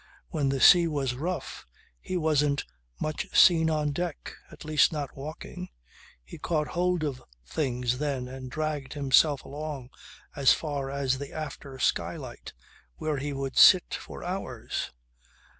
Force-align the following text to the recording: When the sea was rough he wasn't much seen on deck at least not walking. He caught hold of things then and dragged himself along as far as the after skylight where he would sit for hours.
When 0.29 0.49
the 0.49 0.59
sea 0.59 0.87
was 0.87 1.13
rough 1.13 1.67
he 1.99 2.17
wasn't 2.17 2.65
much 2.99 3.27
seen 3.37 3.69
on 3.69 3.91
deck 3.91 4.33
at 4.51 4.65
least 4.65 4.91
not 4.91 5.15
walking. 5.15 5.69
He 6.23 6.39
caught 6.39 6.69
hold 6.69 7.03
of 7.03 7.21
things 7.45 7.99
then 7.99 8.27
and 8.27 8.49
dragged 8.49 8.93
himself 8.93 9.45
along 9.45 9.91
as 10.35 10.53
far 10.53 10.89
as 10.89 11.19
the 11.19 11.31
after 11.31 11.77
skylight 11.77 12.53
where 12.95 13.17
he 13.17 13.31
would 13.31 13.59
sit 13.59 13.93
for 13.93 14.23
hours. 14.23 14.89